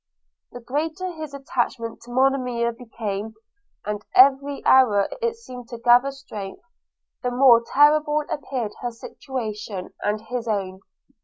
[0.51, 3.35] The greater his attachment to Monimia became
[3.85, 6.63] (and every hour it seemed to gather strength),
[7.21, 10.79] the more terrible appeared her situation, and his own.